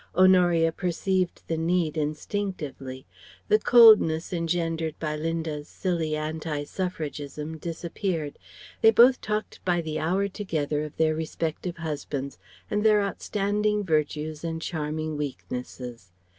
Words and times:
Honoria 0.15 0.71
perceived 0.71 1.43
the 1.47 1.57
need 1.57 1.95
instinctively. 1.95 3.05
The 3.49 3.59
coldness 3.59 4.33
engendered 4.33 4.97
by 4.97 5.15
Linda's 5.15 5.67
silly 5.67 6.15
Anti 6.15 6.63
suffragism 6.63 7.59
disappeared. 7.59 8.39
They 8.81 8.89
both 8.89 9.21
talked 9.21 9.63
by 9.63 9.79
the 9.81 9.99
hour 9.99 10.27
together 10.27 10.83
of 10.85 10.97
their 10.97 11.13
respective 11.13 11.77
husbands 11.77 12.39
and 12.67 12.83
their 12.83 12.99
outstanding 13.03 13.83
virtues 13.83 14.43
and 14.43 14.59
charming 14.59 15.17
weaknesses. 15.17 16.09